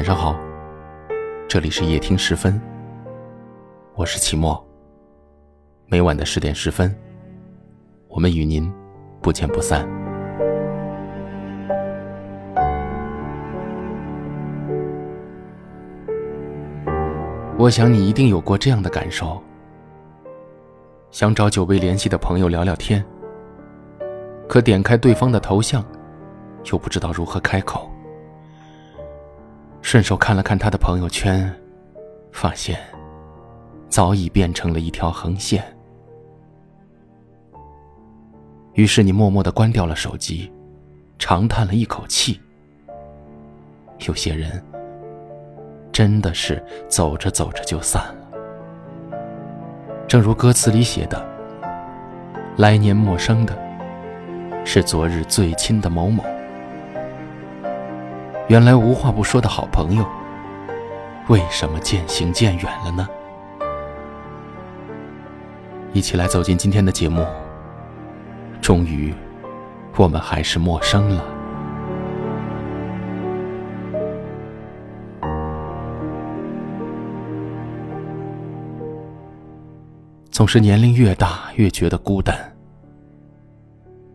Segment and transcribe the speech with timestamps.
[0.00, 0.34] 晚上好，
[1.46, 2.58] 这里是夜听十分，
[3.94, 4.58] 我是齐墨。
[5.84, 6.96] 每晚的十点十分，
[8.08, 8.72] 我们与您
[9.20, 9.86] 不见不散。
[17.58, 19.38] 我想你一定有过这样的感受：
[21.10, 23.04] 想找久未联系的朋友聊聊天，
[24.48, 25.84] 可点开对方的头像，
[26.72, 27.89] 又不知道如何开口。
[29.82, 31.52] 顺手看了看他的朋友圈，
[32.32, 32.78] 发现
[33.88, 35.64] 早已变成了一条横线。
[38.74, 40.50] 于是你默默的关掉了手机，
[41.18, 42.40] 长叹了一口气。
[44.06, 44.62] 有些人
[45.92, 49.18] 真的是走着走着就散了，
[50.06, 51.22] 正如歌词里写的
[52.56, 53.58] ：“来年陌生的，
[54.64, 56.24] 是昨日最亲的某某。”
[58.50, 60.04] 原来无话不说的好朋友，
[61.28, 63.08] 为什么渐行渐远了呢？
[65.92, 67.24] 一起来走进今天的节目。
[68.60, 69.14] 终于，
[69.96, 71.24] 我们还是陌生了。
[80.32, 82.36] 总是年龄越大，越觉得孤单。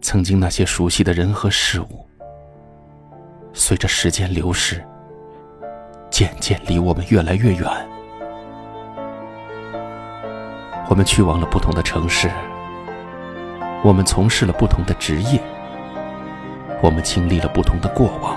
[0.00, 2.06] 曾经那些熟悉的人和事物。
[3.54, 4.82] 随着时间流逝，
[6.10, 7.68] 渐渐离我们越来越远。
[10.88, 12.30] 我们去往了不同的城市，
[13.82, 15.40] 我们从事了不同的职业，
[16.82, 18.36] 我们经历了不同的过往，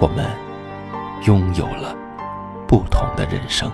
[0.00, 0.26] 我们
[1.24, 1.94] 拥有了
[2.66, 3.70] 不同的人生。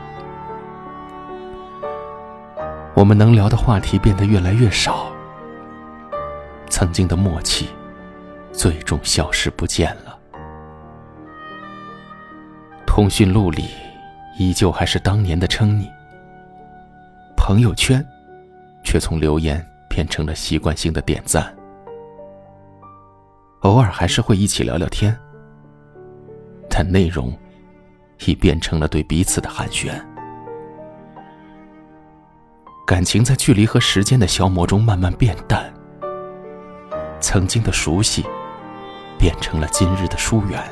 [2.94, 5.06] 我们能聊的话题变得越来越少，
[6.68, 7.70] 曾经的默契
[8.52, 10.13] 最终消失不见了。
[12.94, 13.70] 通讯录里，
[14.38, 15.90] 依旧还是当年的称你。
[17.36, 18.06] 朋友圈，
[18.84, 21.52] 却从留言变成了习惯性的点赞。
[23.62, 25.12] 偶尔还是会一起聊聊天，
[26.70, 27.36] 但内容，
[28.26, 29.90] 已变成了对彼此的寒暄。
[32.86, 35.64] 感情在距离和时间的消磨中慢慢变淡。
[37.18, 38.24] 曾经的熟悉，
[39.18, 40.62] 变成了今日的疏远。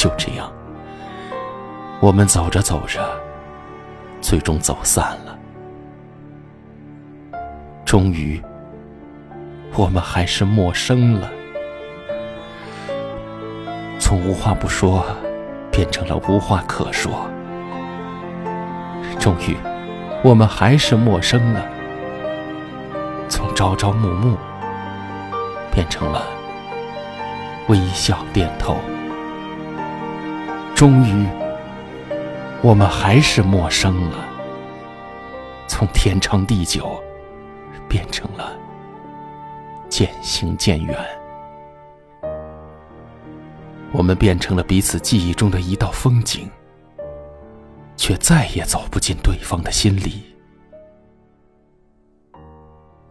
[0.00, 0.50] 就这样，
[2.00, 3.06] 我们走着走着，
[4.22, 5.38] 最终走散了。
[7.84, 8.42] 终于，
[9.74, 11.30] 我们还是陌生了。
[13.98, 15.04] 从无话不说，
[15.70, 17.28] 变成了无话可说。
[19.18, 19.54] 终于，
[20.24, 21.62] 我们还是陌生了。
[23.28, 24.38] 从朝朝暮暮，
[25.70, 26.22] 变成了
[27.68, 28.78] 微笑点头。
[30.80, 31.28] 终于，
[32.62, 34.26] 我们还是陌生了。
[35.68, 36.98] 从天长地久，
[37.86, 38.58] 变成了
[39.90, 40.98] 渐行渐远。
[43.92, 46.50] 我们变成了彼此记忆中的一道风景，
[47.94, 50.34] 却再也走不进对方的心里。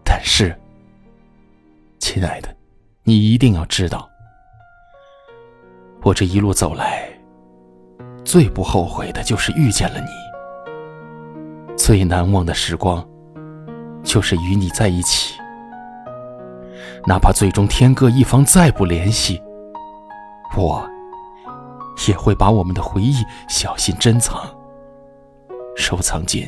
[0.03, 0.59] 但是，
[1.99, 2.49] 亲爱的，
[3.03, 4.09] 你一定要知道，
[6.01, 7.07] 我这一路走来。
[8.29, 13.03] 最不后悔的就是遇见了你，最难忘的时光，
[14.03, 15.33] 就是与你在一起。
[17.07, 19.41] 哪怕最终天各一方，再不联系，
[20.55, 20.87] 我
[22.07, 23.15] 也会把我们的回忆
[23.47, 24.39] 小心珍藏，
[25.75, 26.47] 收藏进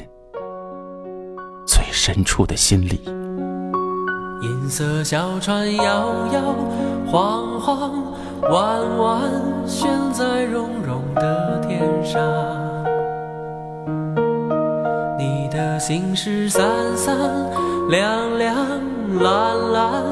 [1.66, 3.02] 最深处的心里。
[4.44, 6.56] 银色小船摇摇
[7.08, 8.14] 晃晃。
[8.50, 9.22] 弯弯
[9.66, 12.22] 悬在绒绒的天上，
[15.18, 17.16] 你的心事三三
[17.90, 18.58] 两两
[19.22, 20.04] 蓝蓝，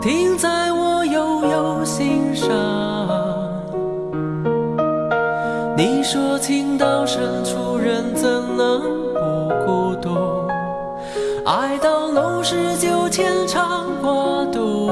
[0.00, 2.48] 停在我悠悠心上。
[5.76, 8.82] 你说情到深处人怎能
[9.14, 10.46] 不孤独？
[11.46, 14.90] 爱到浓时就牵肠挂肚，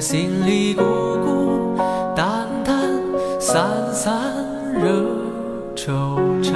[0.00, 0.82] 心里孤
[1.24, 1.76] 孤
[2.14, 2.76] 单单。
[3.38, 4.34] 散散
[4.74, 4.88] 惹
[5.76, 5.92] 惆
[6.42, 6.52] 怅，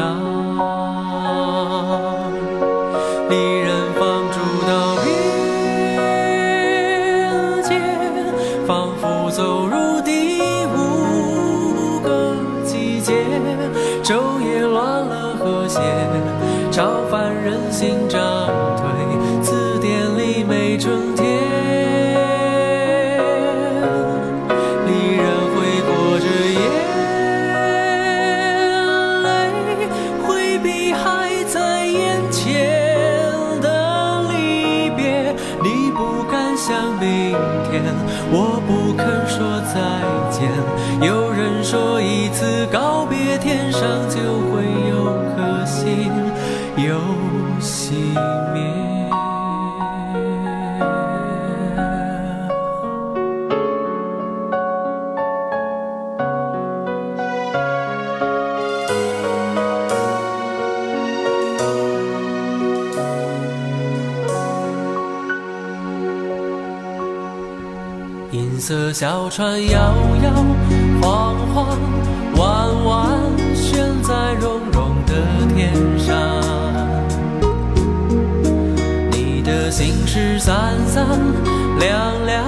[3.28, 4.00] 离人放
[4.32, 5.06] 逐到边
[7.62, 7.70] 界，
[8.66, 10.43] 仿佛走入第
[10.75, 12.34] 五个
[12.64, 13.12] 季节。
[14.02, 15.81] 昼夜乱了和谐，
[16.72, 18.20] 超凡人心涨
[18.76, 18.84] 退，
[19.43, 21.30] 字典里没春天。
[37.70, 37.82] 天，
[38.32, 39.75] 我不肯说再
[40.31, 40.49] 见。
[41.06, 44.20] 有人说一次告别，天上就
[44.50, 44.94] 会有
[45.34, 46.11] 颗星
[46.76, 46.99] 又
[47.61, 47.94] 熄
[48.52, 49.00] 灭。
[68.32, 69.81] 银色小船摇
[70.23, 70.31] 摇
[71.03, 71.67] 晃晃，
[72.37, 73.19] 弯弯
[73.56, 75.15] 悬在绒绒的
[75.53, 76.15] 天上。
[79.11, 81.05] 你的心事三三
[81.81, 82.44] 两两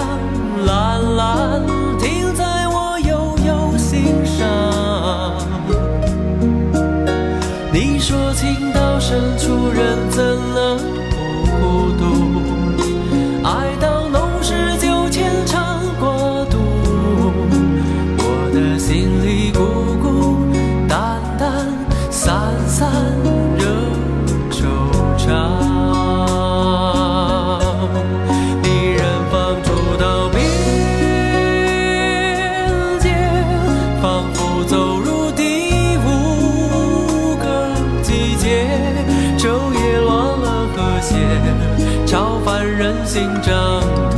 [42.82, 44.11] 人心涨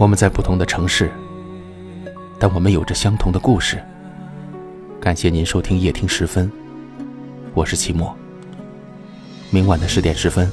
[0.00, 1.12] 我们在不同的城市，
[2.38, 3.78] 但我们有着相同的故事。
[4.98, 6.50] 感谢您收听夜听时分，
[7.52, 8.16] 我是齐墨。
[9.50, 10.50] 明晚的十点十分，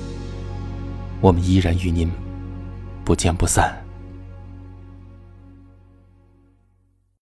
[1.22, 2.12] 我们依然与您
[3.06, 3.87] 不见不散。